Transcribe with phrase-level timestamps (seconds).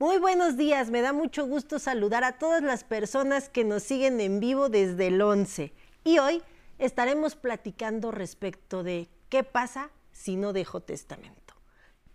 [0.00, 4.20] Muy buenos días, me da mucho gusto saludar a todas las personas que nos siguen
[4.20, 5.72] en vivo desde el 11.
[6.04, 6.40] Y hoy
[6.78, 11.54] estaremos platicando respecto de qué pasa si no dejo testamento.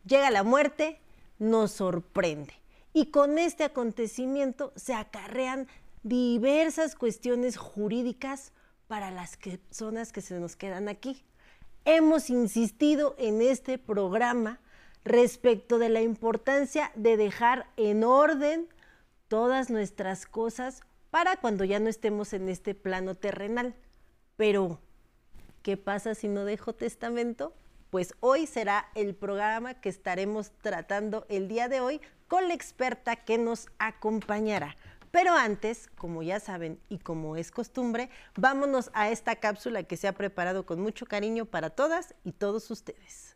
[0.06, 1.02] Llega la muerte,
[1.40, 2.54] nos sorprende.
[2.94, 5.68] Y con este acontecimiento se acarrean
[6.04, 8.54] diversas cuestiones jurídicas
[8.88, 11.22] para las personas que se nos quedan aquí.
[11.84, 14.62] Hemos insistido en este programa
[15.06, 18.68] respecto de la importancia de dejar en orden
[19.28, 23.76] todas nuestras cosas para cuando ya no estemos en este plano terrenal.
[24.38, 24.80] Pero,
[25.62, 27.54] ¿qué pasa si no dejo testamento?
[27.90, 33.16] Pues hoy será el programa que estaremos tratando el día de hoy con la experta
[33.16, 34.76] que nos acompañará.
[35.12, 40.08] Pero antes, como ya saben y como es costumbre, vámonos a esta cápsula que se
[40.08, 43.33] ha preparado con mucho cariño para todas y todos ustedes.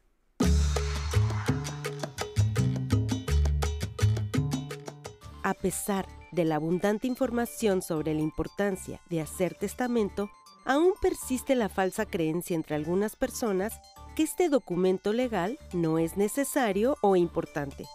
[5.47, 10.29] A pesar de la abundante información sobre la importancia de hacer testamento,
[10.65, 13.79] aún persiste la falsa creencia entre algunas personas
[14.13, 17.85] que este documento legal no es necesario o importante.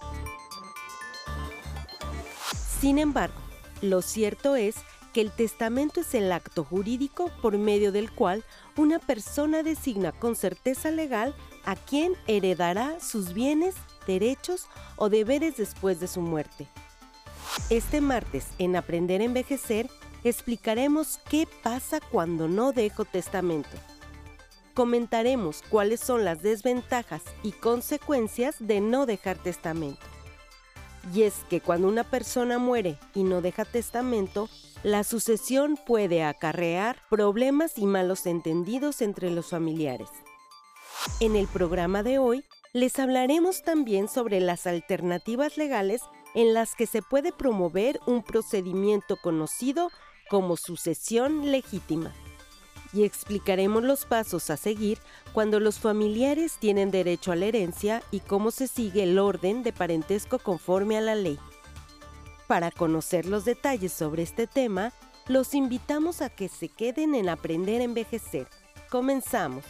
[2.80, 3.38] Sin embargo,
[3.82, 4.76] lo cierto es
[5.12, 8.44] que el testamento es el acto jurídico por medio del cual
[8.78, 11.34] una persona designa con certeza legal
[11.66, 13.74] a quien heredará sus bienes,
[14.06, 16.66] derechos o deberes después de su muerte.
[17.70, 19.88] Este martes, en Aprender a Envejecer,
[20.24, 23.68] explicaremos qué pasa cuando no dejo testamento.
[24.74, 30.00] Comentaremos cuáles son las desventajas y consecuencias de no dejar testamento.
[31.14, 34.48] Y es que cuando una persona muere y no deja testamento,
[34.82, 40.08] la sucesión puede acarrear problemas y malos entendidos entre los familiares.
[41.20, 46.02] En el programa de hoy les hablaremos también sobre las alternativas legales
[46.34, 49.90] en las que se puede promover un procedimiento conocido
[50.30, 52.12] como sucesión legítima.
[52.92, 54.98] Y explicaremos los pasos a seguir
[55.32, 59.72] cuando los familiares tienen derecho a la herencia y cómo se sigue el orden de
[59.72, 61.38] parentesco conforme a la ley.
[62.46, 64.92] Para conocer los detalles sobre este tema,
[65.26, 68.46] los invitamos a que se queden en Aprender a Envejecer.
[68.90, 69.64] Comenzamos.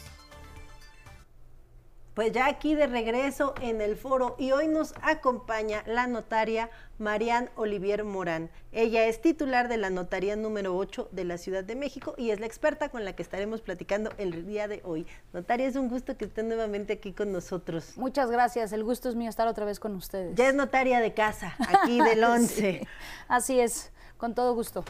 [2.15, 6.69] Pues ya aquí de regreso en el foro y hoy nos acompaña la notaria
[6.99, 8.51] Marian Olivier Morán.
[8.71, 12.39] Ella es titular de la notaría número 8 de la Ciudad de México y es
[12.39, 15.07] la experta con la que estaremos platicando el día de hoy.
[15.33, 17.97] Notaria, es un gusto que esté nuevamente aquí con nosotros.
[17.97, 20.35] Muchas gracias, el gusto es mío estar otra vez con ustedes.
[20.35, 22.87] Ya es notaria de casa, aquí del 11.
[23.27, 24.85] Así es, con todo gusto.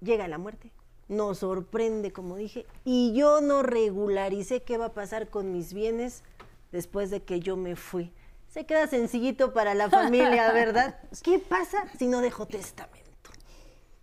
[0.00, 0.72] Llega la muerte
[1.12, 6.22] nos sorprende, como dije, y yo no regularicé qué va a pasar con mis bienes
[6.72, 8.12] después de que yo me fui.
[8.48, 10.98] Se queda sencillito para la familia, ¿verdad?
[11.22, 13.02] ¿Qué pasa si no dejo testamento?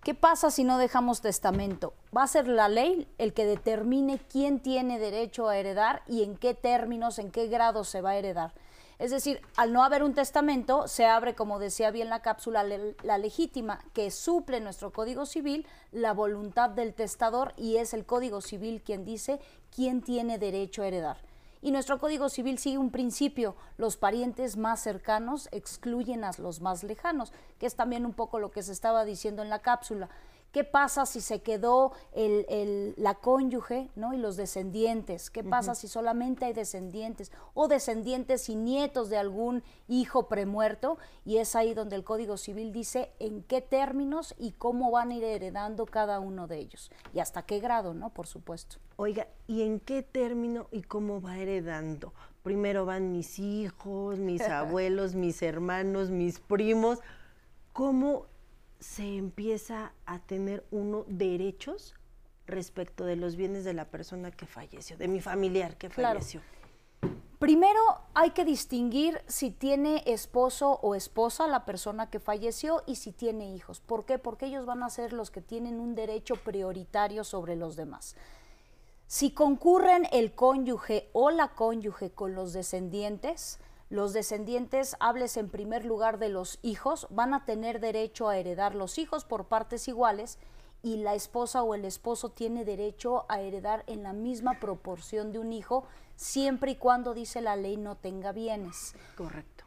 [0.04, 1.94] ¿Qué pasa si no dejamos testamento?
[2.16, 6.38] Va a ser la ley el que determine quién tiene derecho a heredar y en
[6.38, 8.54] qué términos, en qué grado se va a heredar.
[9.00, 13.18] Es decir, al no haber un testamento, se abre, como decía bien la cápsula, la
[13.18, 18.82] legítima, que suple nuestro Código Civil la voluntad del testador y es el Código Civil
[18.82, 19.40] quien dice
[19.74, 21.18] quién tiene derecho a heredar.
[21.62, 26.84] Y nuestro Código Civil sigue un principio, los parientes más cercanos excluyen a los más
[26.84, 30.10] lejanos, que es también un poco lo que se estaba diciendo en la cápsula.
[30.52, 34.14] ¿Qué pasa si se quedó el, la cónyuge ¿no?
[34.14, 35.30] y los descendientes?
[35.30, 40.98] ¿Qué pasa si solamente hay descendientes o descendientes y nietos de algún hijo premuerto?
[41.24, 45.16] Y es ahí donde el Código Civil dice en qué términos y cómo van a
[45.16, 46.90] ir heredando cada uno de ellos.
[47.14, 48.10] Y hasta qué grado, ¿no?
[48.10, 48.78] Por supuesto.
[48.96, 52.12] Oiga, ¿y en qué término y cómo va heredando?
[52.42, 57.00] Primero van mis hijos, mis abuelos, mis hermanos, mis primos.
[57.72, 58.26] ¿Cómo
[58.80, 61.96] se empieza a tener uno derechos
[62.48, 66.42] respecto de los bienes de la persona que falleció, de mi familiar que falleció.
[67.40, 67.80] Primero
[68.14, 73.56] hay que distinguir si tiene esposo o esposa la persona que falleció y si tiene
[73.56, 73.80] hijos.
[73.80, 74.20] ¿Por qué?
[74.20, 78.18] Porque ellos van a ser los que tienen un derecho prioritario sobre los demás.
[79.08, 83.60] Si concurren el cónyuge o la cónyuge con los descendientes,
[83.90, 88.76] los descendientes, hables en primer lugar de los hijos, van a tener derecho a heredar
[88.76, 90.38] los hijos por partes iguales
[90.82, 95.40] y la esposa o el esposo tiene derecho a heredar en la misma proporción de
[95.40, 98.96] un hijo, siempre y cuando, dice la ley, no tenga bienes.
[99.18, 99.66] Correcto.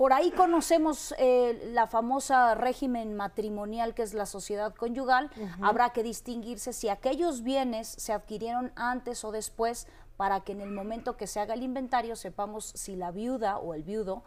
[0.00, 5.30] Por ahí conocemos eh, la famosa régimen matrimonial que es la sociedad conyugal.
[5.60, 9.86] Habrá que distinguirse si aquellos bienes se adquirieron antes o después
[10.20, 13.72] para que en el momento que se haga el inventario sepamos si la viuda o
[13.72, 14.22] el viudo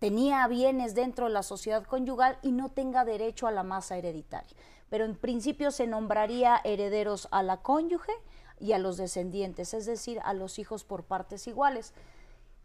[0.00, 4.56] tenía bienes dentro de la sociedad conyugal y no tenga derecho a la masa hereditaria.
[4.88, 8.12] Pero en principio se nombraría herederos a la cónyuge
[8.58, 11.94] y a los descendientes, es decir, a los hijos por partes iguales.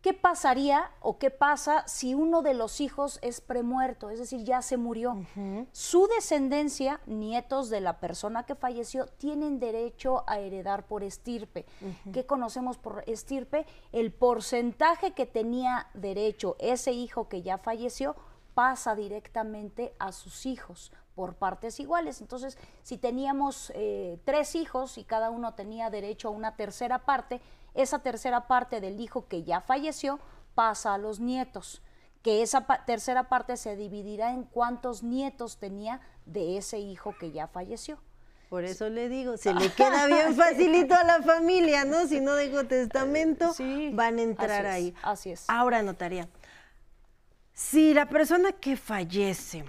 [0.06, 4.62] ¿Qué pasaría o qué pasa si uno de los hijos es premuerto, es decir, ya
[4.62, 5.26] se murió?
[5.72, 11.66] Su descendencia, nietos de la persona que falleció, tienen derecho a heredar por estirpe.
[12.14, 13.66] ¿Qué conocemos por estirpe?
[13.92, 18.16] El porcentaje que tenía derecho ese hijo que ya falleció
[18.54, 22.22] pasa directamente a sus hijos por partes iguales.
[22.22, 27.42] Entonces, si teníamos eh, tres hijos y cada uno tenía derecho a una tercera parte,
[27.76, 30.20] esa tercera parte del hijo que ya falleció
[30.56, 31.82] pasa a los nietos,
[32.22, 37.48] que esa tercera parte se dividirá en cuántos nietos tenía de ese hijo que ya
[37.48, 38.00] falleció.
[38.50, 42.08] Por eso le digo, se le queda bien facilito a la familia, ¿no?
[42.08, 43.54] Si no dejo testamento,
[43.94, 44.96] van a entrar ahí.
[45.04, 45.46] así es.
[45.50, 46.30] Ahora notaría,
[47.54, 49.66] si la persona que fallece,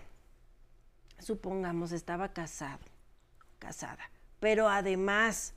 [1.19, 2.85] supongamos, estaba casado,
[3.59, 4.11] casada,
[4.41, 5.55] pero además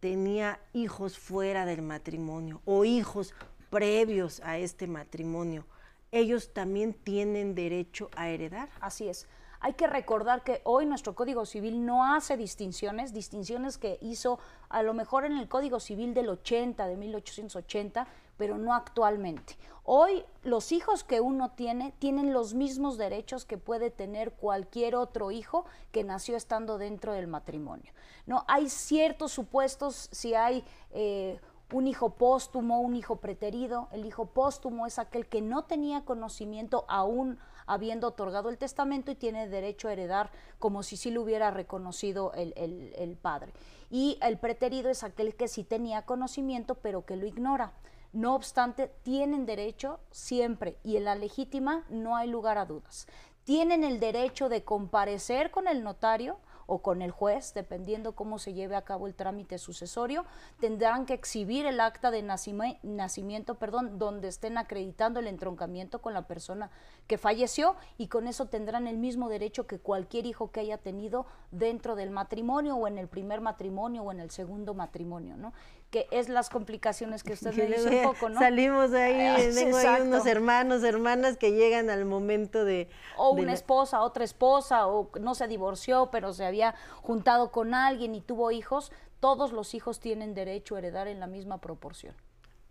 [0.00, 3.34] tenía hijos fuera del matrimonio o hijos
[3.70, 5.64] previos a este matrimonio,
[6.10, 8.68] ellos también tienen derecho a heredar.
[8.80, 9.26] Así es.
[9.60, 14.82] Hay que recordar que hoy nuestro Código Civil no hace distinciones, distinciones que hizo a
[14.82, 18.06] lo mejor en el Código Civil del 80, de 1880,
[18.38, 19.58] pero no actualmente.
[19.84, 25.30] Hoy los hijos que uno tiene tienen los mismos derechos que puede tener cualquier otro
[25.30, 27.92] hijo que nació estando dentro del matrimonio.
[28.26, 31.40] No hay ciertos supuestos si hay eh,
[31.72, 33.88] un hijo póstumo, un hijo preterido.
[33.90, 39.14] El hijo póstumo es aquel que no tenía conocimiento aún habiendo otorgado el testamento y
[39.14, 43.52] tiene derecho a heredar como si sí lo hubiera reconocido el, el padre.
[43.90, 47.72] Y el preterido es aquel que sí tenía conocimiento pero que lo ignora.
[48.12, 53.06] No obstante, tienen derecho siempre y en la legítima no hay lugar a dudas.
[53.44, 56.38] Tienen el derecho de comparecer con el notario
[56.70, 60.26] o con el juez, dependiendo cómo se lleve a cabo el trámite sucesorio,
[60.60, 66.26] tendrán que exhibir el acta de nacimiento, perdón, donde estén acreditando el entroncamiento con la
[66.26, 66.70] persona
[67.06, 71.24] que falleció y con eso tendrán el mismo derecho que cualquier hijo que haya tenido
[71.50, 75.54] dentro del matrimonio o en el primer matrimonio o en el segundo matrimonio, ¿no?
[75.90, 78.38] Que es las complicaciones que usted me dice un poco, ¿no?
[78.38, 82.88] Salimos de ahí, ah, tengo ahí unos hermanos, hermanas que llegan al momento de...
[83.16, 88.14] O una esposa, otra esposa, o no se divorció, pero se había juntado con alguien
[88.14, 92.14] y tuvo hijos, todos los hijos tienen derecho a heredar en la misma proporción.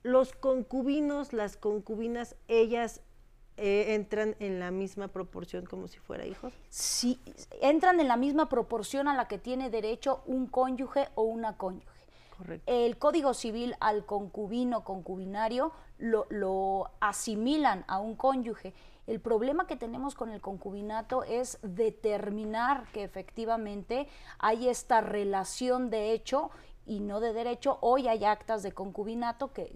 [0.04, 3.02] Los concubinos, las concubinas, ellas
[3.58, 6.54] eh, entran en la misma proporción como si fuera hijos?
[6.70, 7.20] Sí,
[7.60, 11.97] entran en la misma proporción a la que tiene derecho un cónyuge o una cónyuge.
[12.66, 18.74] El Código Civil al concubino, concubinario, lo, asimilan a un cónyuge.
[19.08, 24.08] El problema que tenemos con el concubinato es determinar que efectivamente
[24.38, 26.52] hay esta relación de hecho
[26.86, 27.78] y no de derecho.
[27.82, 29.74] Hoy hay actas de concubinato que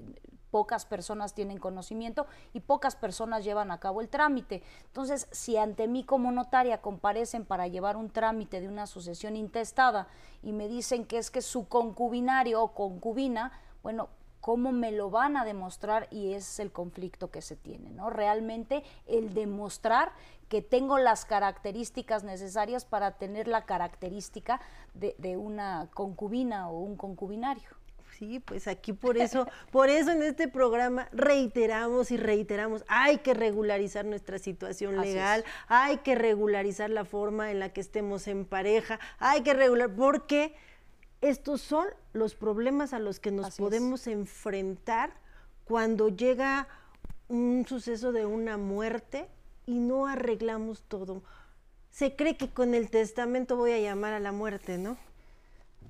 [0.51, 4.62] pocas personas tienen conocimiento y pocas personas llevan a cabo el trámite.
[4.86, 10.08] Entonces, si ante mí como notaria comparecen para llevar un trámite de una sucesión intestada
[10.43, 14.10] y me dicen que es que su concubinario o concubina, bueno,
[14.41, 16.08] ¿cómo me lo van a demostrar?
[16.12, 18.10] Y es el conflicto que se tiene, ¿no?
[18.10, 20.12] Realmente el demostrar
[20.50, 24.60] que tengo las características necesarias para tener la característica
[24.93, 27.80] de una concubina o un concubinario.
[28.21, 33.33] Sí, pues aquí por eso, por eso en este programa reiteramos y reiteramos, hay que
[33.33, 38.99] regularizar nuestra situación legal, hay que regularizar la forma en la que estemos en pareja,
[39.17, 40.53] hay que regular, porque
[41.21, 45.15] estos son los problemas a los que nos podemos enfrentar
[45.65, 46.67] cuando llega
[47.27, 49.29] un suceso de una muerte
[49.65, 51.23] y no arreglamos todo.
[51.89, 54.95] Se cree que con el testamento voy a llamar a la muerte, ¿no?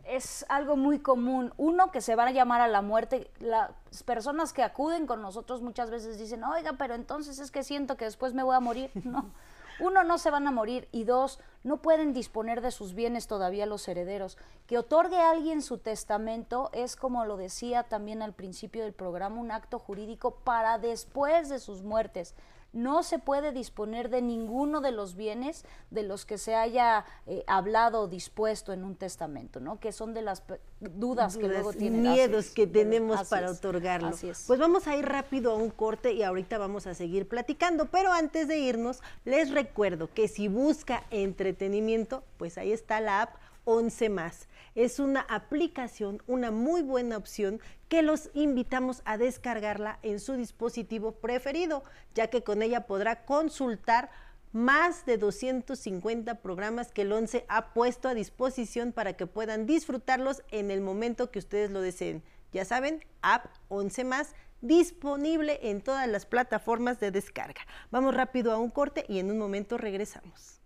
[0.06, 1.54] Es algo muy común.
[1.58, 3.30] Uno, que se van a llamar a la muerte.
[3.40, 3.72] Las
[4.06, 8.06] personas que acuden con nosotros muchas veces dicen, oiga, pero entonces es que siento que
[8.06, 8.92] después me voy a morir.
[9.04, 9.32] No.
[9.80, 10.88] Uno, no se van a morir.
[10.92, 14.38] Y dos, no pueden disponer de sus bienes todavía los herederos.
[14.68, 19.42] Que otorgue a alguien su testamento es, como lo decía también al principio del programa,
[19.42, 22.36] un acto jurídico para después de sus muertes
[22.74, 27.44] no se puede disponer de ninguno de los bienes de los que se haya eh,
[27.48, 29.80] hablado o dispuesto en un testamento, ¿no?
[29.80, 30.44] Que son de las
[30.80, 32.02] dudas, que luego tienen.
[32.02, 34.12] Miedos que tenemos para otorgarlo.
[34.48, 38.14] Pues vamos a ir rápido a un corte y ahorita vamos a seguir platicando, pero
[38.14, 44.10] antes de irnos, les recuerdo que si busca entretenimiento, pues ahí está la app 11
[44.10, 44.48] más.
[44.76, 51.14] Es una aplicación, una muy buena opción que los invitamos a descargarla en su dispositivo
[51.14, 54.10] preferido, ya que con ella podrá consultar
[54.54, 60.44] más de 250 programas que el 11 ha puesto a disposición para que puedan disfrutarlos
[60.52, 62.24] en el momento que ustedes lo deseen.
[62.52, 67.62] Ya saben, app 11 más disponible en todas las plataformas de descarga.
[67.90, 70.61] Vamos rápido a un corte y en un momento regresamos.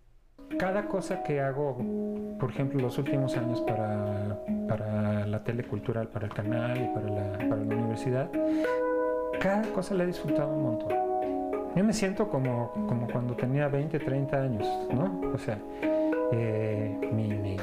[0.58, 1.76] Cada cosa que hago,
[2.38, 4.38] por ejemplo, los últimos años para,
[4.68, 8.30] para la telecultural, para el canal y para la, para la universidad,
[9.40, 11.06] cada cosa la he disfrutado un montón.
[11.76, 15.20] Yo me siento como, como cuando tenía 20, 30 años, ¿no?
[15.34, 15.58] O sea,
[16.32, 17.58] eh, mi, mi,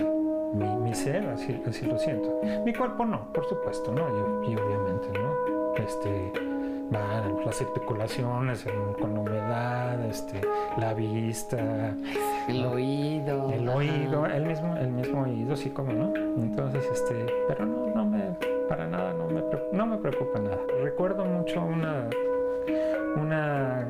[0.53, 2.39] mi, ser, así, así, lo siento.
[2.63, 4.07] Mi cuerpo no, por supuesto, ¿no?
[4.43, 5.73] Y, obviamente, ¿no?
[5.83, 6.31] Este,
[6.91, 8.65] van las especulaciones
[8.99, 10.41] con la humedad, este,
[10.77, 11.95] la vista.
[12.47, 13.51] El oído.
[13.51, 16.13] El oído, el mismo, el mismo oído, sí, como no.
[16.15, 18.35] Entonces, este, pero no, no me,
[18.67, 20.59] para nada, no me, no me preocupa nada.
[20.81, 22.09] Recuerdo mucho una
[23.15, 23.87] una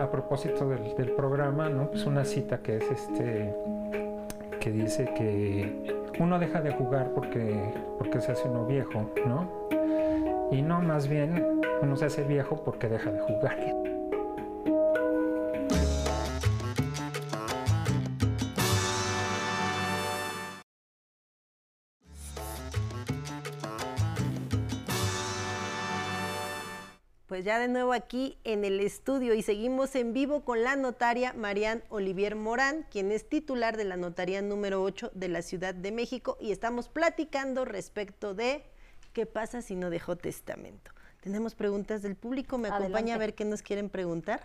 [0.00, 1.88] a, propósito del, del, programa, ¿no?
[1.88, 3.54] Pues una cita que es este
[4.60, 7.54] que dice que uno deja de jugar porque,
[7.98, 9.68] porque se hace uno viejo, ¿no?
[10.50, 13.94] Y no, más bien uno se hace viejo porque deja de jugar.
[27.34, 31.32] Pues ya de nuevo aquí en el estudio y seguimos en vivo con la notaria
[31.32, 35.90] Marian Olivier Morán, quien es titular de la notaría número 8 de la Ciudad de
[35.90, 38.62] México y estamos platicando respecto de
[39.12, 40.93] qué pasa si no dejó testamento.
[41.24, 44.42] Tenemos preguntas del público, me acompaña a ver qué nos quieren preguntar.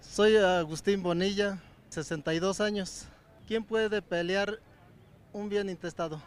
[0.00, 3.08] Soy Agustín Bonilla, 62 años.
[3.48, 4.60] ¿Quién puede pelear
[5.32, 6.22] un bien intestado?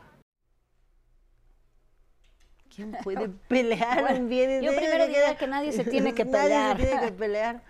[2.76, 6.76] ¿Quién puede pelear un bien Yo primero diría que nadie se tiene que pelear.
[6.76, 7.64] tiene que pelear.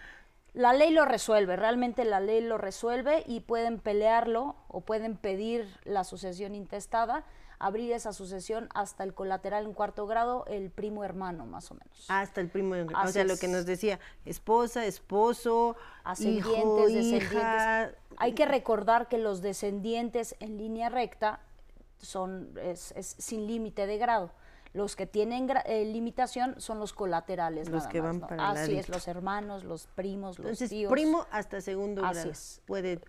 [0.53, 5.67] La ley lo resuelve, realmente la ley lo resuelve y pueden pelearlo o pueden pedir
[5.83, 7.25] la sucesión intestada,
[7.59, 12.05] abrir esa sucesión hasta el colateral en cuarto grado, el primo hermano más o menos.
[12.07, 17.95] Hasta el primo hermano, o sea, lo que nos decía, esposa, esposo, ascendientes, hijo, descendientes.
[18.17, 21.39] Hay que recordar que los descendientes en línea recta
[21.99, 24.31] son es sin límite de grado.
[24.73, 27.69] Los que tienen eh, limitación son los colaterales.
[27.69, 30.91] Los que van para Así es, los hermanos, los primos, los Entonces, tíos.
[30.91, 32.31] primo hasta segundo Así grado.
[32.31, 32.61] Es.
[32.65, 32.99] Puede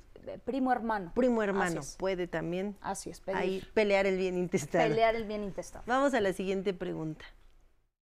[0.45, 1.13] primo hermano.
[1.15, 4.89] Primo hermano puede también Así es, ahí pelear el bien intestado.
[4.89, 5.85] Pelear el bien intestado.
[5.87, 7.25] Vamos a la siguiente pregunta.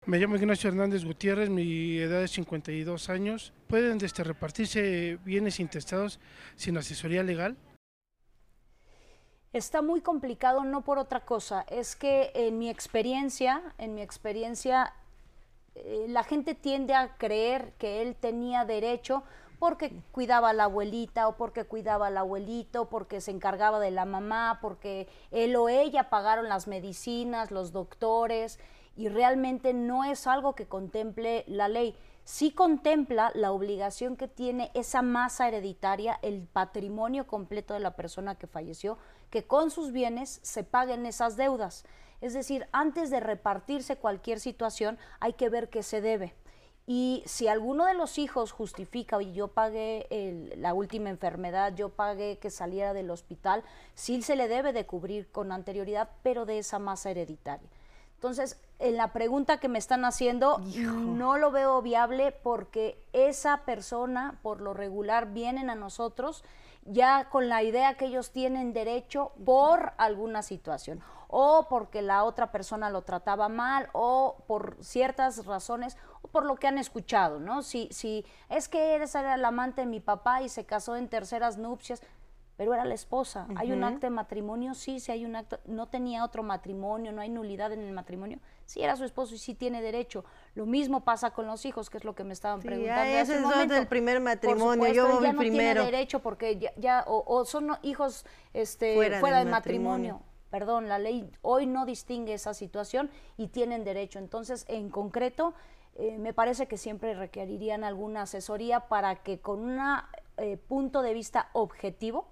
[0.05, 3.53] Me llamo Ignacio Hernández Gutiérrez, mi edad es 52 años.
[3.67, 6.19] ¿Pueden este, repartirse bienes intestados
[6.55, 7.57] sin asesoría legal?
[9.51, 14.93] Está muy complicado, no por otra cosa, es que en mi experiencia, en mi experiencia,
[15.75, 19.23] eh, la gente tiende a creer que él tenía derecho
[19.59, 24.05] porque cuidaba a la abuelita o porque cuidaba al abuelito, porque se encargaba de la
[24.05, 28.59] mamá, porque él o ella pagaron las medicinas, los doctores,
[28.95, 31.95] y realmente no es algo que contemple la ley
[32.29, 38.35] sí contempla la obligación que tiene esa masa hereditaria, el patrimonio completo de la persona
[38.35, 38.99] que falleció,
[39.31, 41.85] que con sus bienes se paguen esas deudas.
[42.21, 46.35] Es decir, antes de repartirse cualquier situación, hay que ver qué se debe.
[46.91, 50.07] Y si alguno de los hijos justifica, oye, yo pagué
[50.57, 55.31] la última enfermedad, yo pagué que saliera del hospital, sí se le debe de cubrir
[55.31, 57.69] con anterioridad, pero de esa masa hereditaria.
[58.15, 64.39] Entonces, en la pregunta que me están haciendo, no lo veo viable porque esa persona,
[64.41, 66.43] por lo regular, vienen a nosotros
[66.85, 72.51] ya con la idea que ellos tienen derecho por alguna situación, o porque la otra
[72.51, 77.61] persona lo trataba mal, o por ciertas razones, o por lo que han escuchado, ¿no?
[77.61, 81.57] Si, si es que eres el amante de mi papá y se casó en terceras
[81.57, 82.01] nupcias,
[82.57, 83.47] pero era la esposa.
[83.55, 84.73] ¿Hay un acto de matrimonio?
[84.73, 85.61] Sí, sí hay un acto.
[85.65, 88.39] No tenía otro matrimonio, no hay nulidad en el matrimonio.
[88.65, 90.25] Sí era su esposo y sí tiene derecho.
[90.55, 93.01] Lo mismo pasa con los hijos, que es lo que me estaban preguntando.
[93.01, 97.77] Ya, ese es del primer matrimonio, yo ya no tiene derecho porque ya, o, son
[97.81, 100.21] hijos este, fuera, del, matrimonio.
[100.49, 104.19] Perdón, la ley hoy no distingue esa situación y tienen derecho.
[104.19, 105.53] Entonces, en concreto,
[105.95, 109.79] eh, me parece que siempre requerirían alguna asesoría para que con un
[110.37, 112.27] eh, punto de vista objetivo,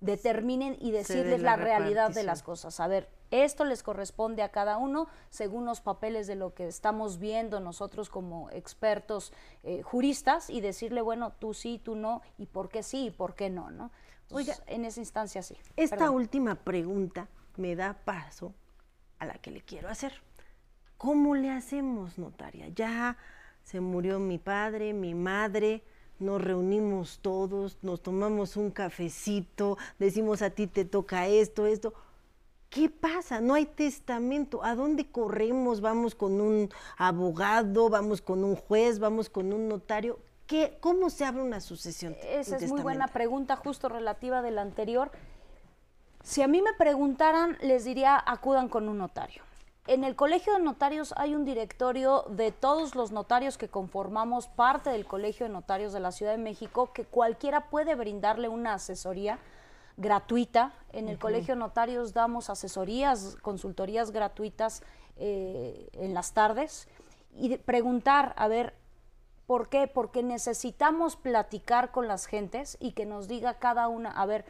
[0.00, 2.78] determinen y decirles la, realidad de las cosas.
[2.80, 7.18] A ver, Esto les corresponde a cada uno según los papeles de lo que estamos
[7.18, 9.32] viendo nosotros como expertos
[9.64, 13.34] eh, juristas y decirle, bueno, tú sí, tú no, y por qué sí y por
[13.34, 13.90] qué no, ¿no?
[14.30, 15.56] Oiga, en esa instancia sí.
[15.76, 17.28] Esta última pregunta
[17.58, 18.54] me da paso
[19.18, 20.12] a la que le quiero hacer.
[20.96, 22.68] ¿Cómo le hacemos, notaria?
[22.68, 23.16] Ya
[23.62, 25.84] se murió mi padre, mi madre,
[26.18, 31.94] nos reunimos todos, nos tomamos un cafecito, decimos a ti te toca esto, esto.
[32.70, 33.40] ¿Qué pasa?
[33.40, 34.62] No hay testamento.
[34.62, 35.80] ¿A dónde corremos?
[35.80, 37.88] ¿Vamos con un abogado?
[37.88, 38.98] ¿Vamos con un juez?
[38.98, 40.18] ¿Vamos con un notario?
[40.46, 42.14] ¿Qué, ¿Cómo se abre una sucesión?
[42.22, 45.10] Esa es muy buena pregunta, justo relativa de la anterior.
[46.28, 49.42] Si a mí me preguntaran, les diría acudan con un notario.
[49.86, 54.90] En el Colegio de Notarios hay un directorio de todos los notarios que conformamos parte
[54.90, 59.38] del Colegio de Notarios de la Ciudad de México, que cualquiera puede brindarle una asesoría
[59.96, 60.74] gratuita.
[60.92, 64.82] En el Colegio de Notarios damos asesorías, consultorías gratuitas
[65.16, 66.88] eh, en las tardes
[67.34, 68.74] y preguntar, a ver,
[69.46, 69.86] ¿por qué?
[69.86, 74.44] Porque necesitamos platicar con las gentes y que nos diga cada una, a ver,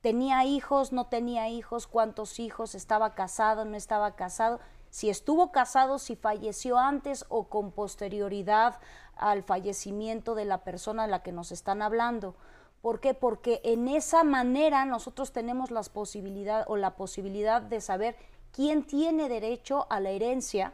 [0.00, 4.60] tenía hijos, no tenía hijos, cuántos hijos, estaba casado, no estaba casado
[4.96, 8.80] si estuvo casado, si falleció antes o con posterioridad
[9.14, 12.34] al fallecimiento de la persona a la que nos están hablando.
[12.80, 13.12] ¿Por qué?
[13.12, 18.16] Porque en esa manera nosotros tenemos la posibilidad o la posibilidad de saber
[18.52, 20.72] quién tiene derecho a la herencia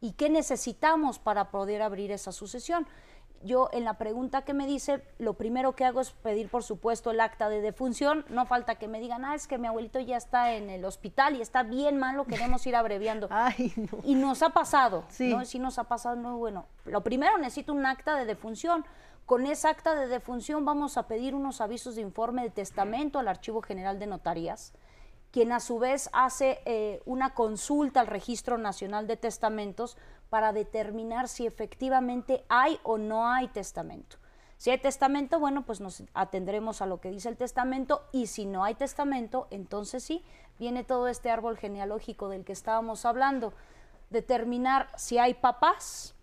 [0.00, 2.86] y qué necesitamos para poder abrir esa sucesión
[3.42, 7.10] yo en la pregunta que me dice, lo primero que hago es pedir, por supuesto,
[7.10, 8.24] el acta de defunción.
[8.28, 11.36] No falta que me digan, ah, es que mi abuelito ya está en el hospital
[11.36, 13.28] y está bien malo, queremos ir abreviando.
[14.04, 15.34] Y nos ha pasado, sí.
[15.34, 15.44] ¿no?
[15.44, 16.66] Sí nos ha pasado, no, bueno.
[16.84, 18.84] Lo primero necesito un acta de defunción.
[19.26, 23.28] Con esa acta de defunción vamos a pedir unos avisos de informe de testamento al
[23.28, 24.72] Archivo General de Notarías,
[25.30, 29.98] quien a su vez hace eh, una consulta al Registro Nacional de Testamentos
[30.30, 34.16] para determinar si efectivamente hay o no hay testamento.
[34.58, 38.44] Si hay testamento, bueno, pues nos atendremos a lo que dice el testamento y si
[38.44, 40.24] no hay testamento, entonces sí,
[40.58, 43.52] viene todo este árbol genealógico del que estábamos hablando.
[44.10, 46.16] Determinar si hay papás,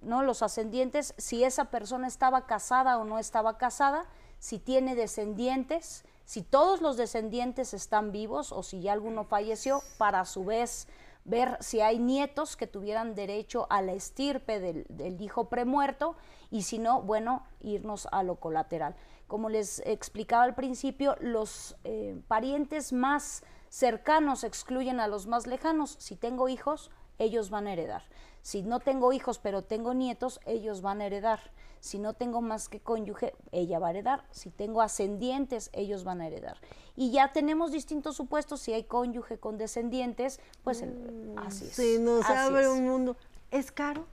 [0.00, 0.22] ¿no?
[0.22, 4.06] Los ascendientes, si esa persona estaba casada o no estaba casada,
[4.40, 10.24] si tiene descendientes, si todos los descendientes están vivos o si ya alguno falleció, para
[10.24, 10.88] su vez
[11.24, 16.16] ver si hay nietos que tuvieran derecho a la estirpe del, hijo premuerto
[16.50, 18.96] y si no, bueno, irnos a lo colateral.
[19.26, 25.96] Como les explicaba al principio, los eh, parientes más cercanos excluyen a los más lejanos.
[25.98, 28.02] Si tengo hijos, ellos van a heredar.
[28.42, 31.40] Si no tengo hijos pero tengo nietos, ellos van a heredar.
[31.78, 34.24] Si no tengo más que cónyuge, ella va a heredar.
[34.32, 36.58] Si tengo ascendientes, ellos van a heredar.
[36.96, 38.60] Y ya tenemos distintos supuestos.
[38.60, 41.72] Si hay cónyuge con descendientes, pues mm, así es.
[41.72, 43.16] Se nos abre un mundo.
[43.50, 44.06] ¿Es caro?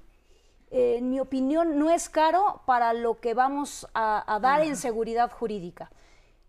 [0.69, 5.91] en mi opinión, no es caro para lo que vamos a, dar en seguridad jurídica.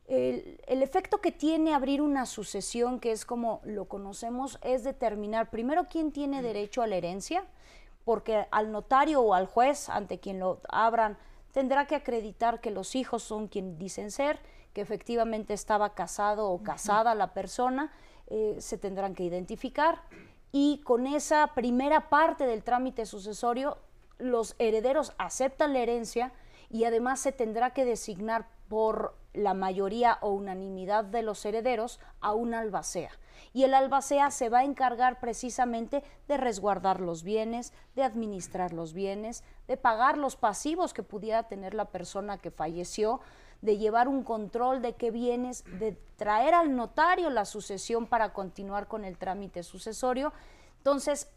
[0.09, 5.87] El, efecto que tiene abrir una sucesión, que es como lo conocemos, es determinar primero
[5.89, 7.45] quién tiene derecho a la herencia,
[8.07, 11.19] porque al notario o al juez ante quien lo abran
[11.53, 14.41] tendrá que acreditar que los hijos son quien dicen ser,
[14.73, 17.93] que efectivamente estaba casado o casada la persona,
[18.29, 20.01] eh, se tendrán que identificar.
[20.53, 23.77] Y con esa primera parte del trámite sucesorio
[24.19, 26.33] los herederos aceptan la herencia
[26.71, 32.33] y además se tendrá que designar por la mayoría o unanimidad de los herederos a
[32.33, 33.11] un albacea
[33.53, 38.93] y el albacea se va a encargar precisamente de resguardar los bienes, de administrar los
[38.93, 43.21] bienes, de pagar los pasivos que pudiera tener la persona que falleció,
[43.63, 48.87] de llevar un control de qué bienes, de traer al notario la sucesión para continuar
[48.87, 50.33] con el trámite sucesorio.
[50.79, 51.29] Entonces,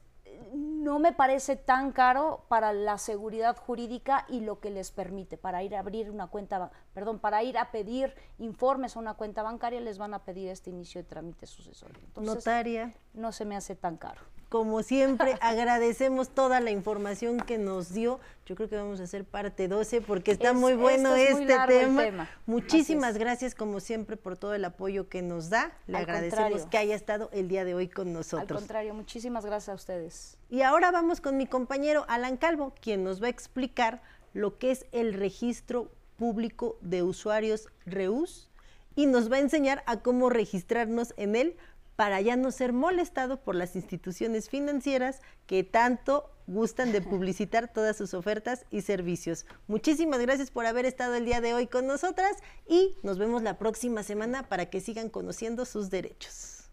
[0.54, 5.64] no me parece tan caro para la seguridad jurídica y lo que les permite para
[5.64, 9.80] ir a abrir una cuenta, perdón, para ir a pedir informes a una cuenta bancaria
[9.80, 12.02] les van a pedir este inicio de trámite sucesorio.
[12.16, 12.94] Notaria.
[13.14, 14.22] No se me hace tan caro.
[14.52, 18.20] Como siempre, agradecemos toda la información que nos dio.
[18.46, 22.30] Yo creo que vamos a hacer parte 12 porque está muy bueno este tema.
[22.46, 25.72] Muchísimas gracias, como siempre, por todo el apoyo que nos da.
[25.88, 28.52] Le agradecemos que haya estado el día de hoy con nosotros.
[28.52, 30.38] Al contrario, muchísimas gracias a ustedes.
[30.50, 34.02] Y ahora vamos con mi compañero Alan Calvo, quien nos va a explicar
[34.34, 38.50] lo que es el registro público de usuarios REUS
[38.96, 41.56] y nos va a enseñar a cómo registrarnos en él
[41.96, 47.98] para ya no ser molestado por las instituciones financieras que tanto gustan de publicitar todas
[47.98, 49.46] sus ofertas y servicios.
[49.68, 53.58] Muchísimas gracias por haber estado el día de hoy con nosotras y nos vemos la
[53.58, 56.70] próxima semana para que sigan conociendo sus derechos.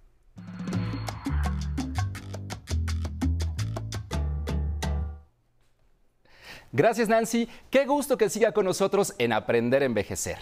[6.70, 10.38] Gracias Nancy, qué gusto que siga con nosotros en Aprender a Envejecer.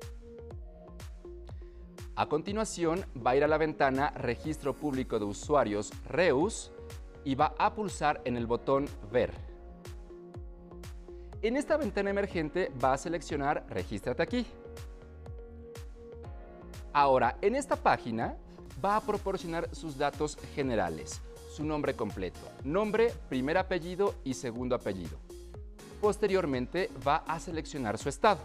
[2.15, 6.71] A continuación, va a ir a la ventana Registro Público de Usuarios REUS
[7.23, 9.31] y va a pulsar en el botón Ver.
[11.43, 14.47] En esta ventana emergente va a seleccionar Regístrate aquí.
[16.93, 18.35] Ahora, en esta página
[18.83, 21.21] va a proporcionar sus datos generales,
[21.55, 25.17] su nombre completo, nombre, primer apellido y segundo apellido.
[26.01, 28.39] Posteriormente va a seleccionar su estado.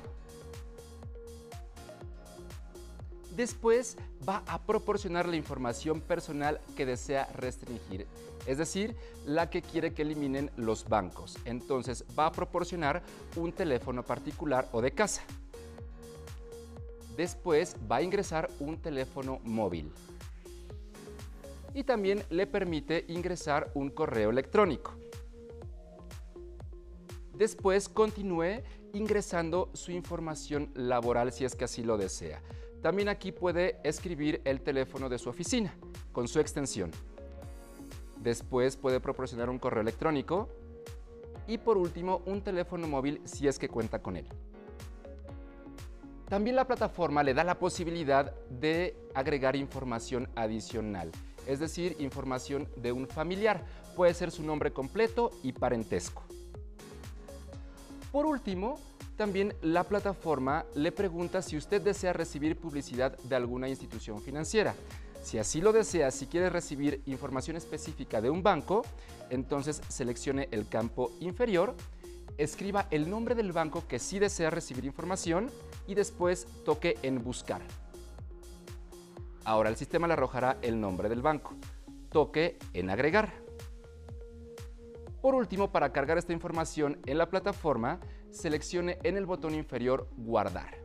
[3.36, 3.96] Después
[4.28, 8.06] va a proporcionar la información personal que desea restringir,
[8.46, 11.38] es decir, la que quiere que eliminen los bancos.
[11.46, 13.02] Entonces va a proporcionar
[13.36, 15.22] un teléfono particular o de casa.
[17.22, 19.92] Después va a ingresar un teléfono móvil.
[21.72, 24.92] Y también le permite ingresar un correo electrónico.
[27.32, 32.42] Después continúe ingresando su información laboral si es que así lo desea.
[32.82, 35.72] También aquí puede escribir el teléfono de su oficina
[36.10, 36.90] con su extensión.
[38.16, 40.48] Después puede proporcionar un correo electrónico
[41.46, 44.26] y por último un teléfono móvil si es que cuenta con él.
[46.32, 51.12] También la plataforma le da la posibilidad de agregar información adicional,
[51.46, 53.62] es decir, información de un familiar.
[53.96, 56.22] Puede ser su nombre completo y parentesco.
[58.10, 58.80] Por último,
[59.18, 64.74] también la plataforma le pregunta si usted desea recibir publicidad de alguna institución financiera.
[65.22, 68.86] Si así lo desea, si quiere recibir información específica de un banco,
[69.28, 71.74] entonces seleccione el campo inferior
[72.42, 75.50] escriba el nombre del banco que sí desea recibir información
[75.86, 77.62] y después toque en buscar.
[79.44, 81.54] Ahora el sistema le arrojará el nombre del banco.
[82.10, 83.32] Toque en agregar.
[85.20, 88.00] Por último, para cargar esta información en la plataforma,
[88.30, 90.78] seleccione en el botón inferior guardar.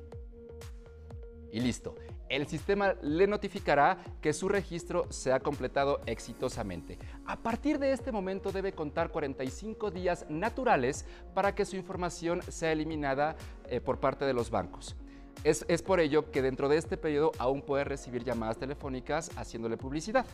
[1.52, 1.96] Y listo
[2.30, 6.98] el sistema le notificará que su registro se ha completado exitosamente.
[7.26, 12.72] A partir de este momento debe contar 45 días naturales para que su información sea
[12.72, 13.36] eliminada
[13.70, 14.96] eh, por parte de los bancos.
[15.44, 19.78] Es, es por ello que dentro de este periodo aún puede recibir llamadas telefónicas haciéndole
[19.78, 20.26] publicidad.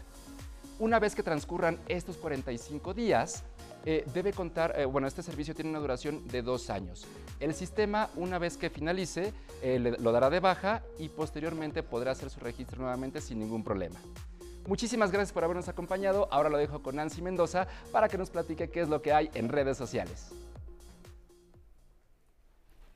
[0.80, 3.44] Una vez que transcurran estos 45 días,
[3.86, 7.06] eh, debe contar, eh, bueno, este servicio tiene una duración de dos años.
[7.40, 12.30] El sistema, una vez que finalice, eh, lo dará de baja y posteriormente podrá hacer
[12.30, 14.00] su registro nuevamente sin ningún problema.
[14.68, 16.30] Muchísimas gracias por habernos acompañado.
[16.32, 19.30] Ahora lo dejo con Nancy Mendoza para que nos platique qué es lo que hay
[19.34, 20.32] en redes sociales.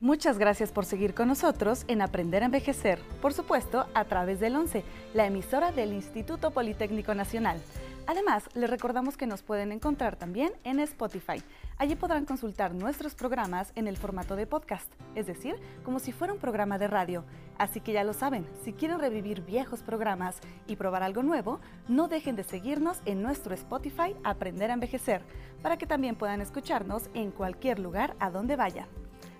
[0.00, 4.54] Muchas gracias por seguir con nosotros en Aprender a Envejecer, por supuesto a través del
[4.54, 7.60] 11, la emisora del Instituto Politécnico Nacional.
[8.08, 11.42] Además, les recordamos que nos pueden encontrar también en Spotify.
[11.76, 16.32] Allí podrán consultar nuestros programas en el formato de podcast, es decir, como si fuera
[16.32, 17.24] un programa de radio.
[17.58, 22.08] Así que ya lo saben, si quieren revivir viejos programas y probar algo nuevo, no
[22.08, 25.20] dejen de seguirnos en nuestro Spotify Aprender a Envejecer,
[25.60, 28.88] para que también puedan escucharnos en cualquier lugar a donde vayan.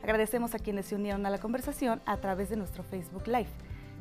[0.02, 3.48] Agradecemos a quienes se unieron a la conversación a través de nuestro Facebook Live,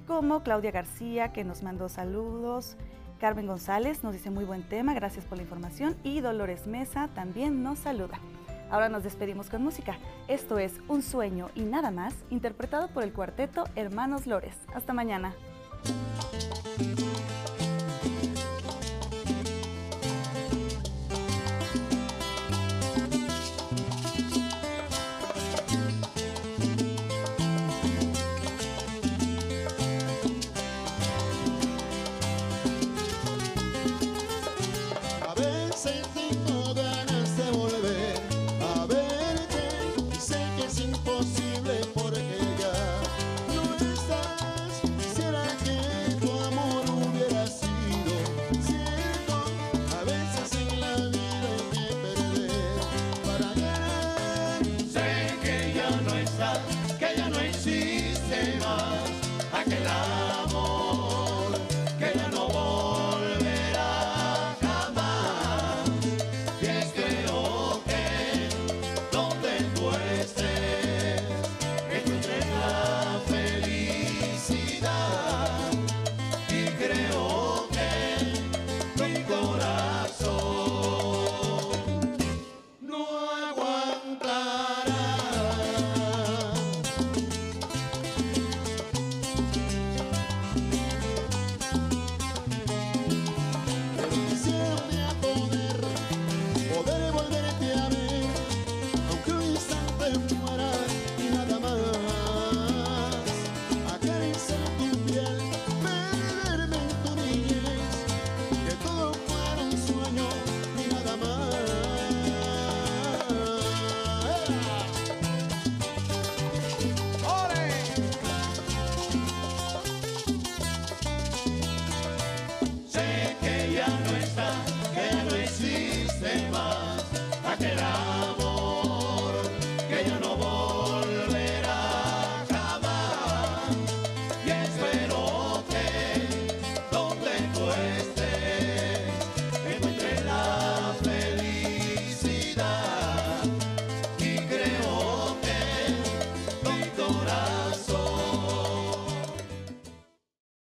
[0.08, 2.76] como Claudia García, que nos mandó saludos,
[3.20, 5.96] Carmen González nos dice muy buen tema, gracias por la información.
[6.04, 8.20] Y Dolores Mesa también nos saluda.
[8.70, 9.98] Ahora nos despedimos con música.
[10.28, 14.56] Esto es Un sueño y nada más, interpretado por el cuarteto Hermanos Lores.
[14.74, 15.34] Hasta mañana.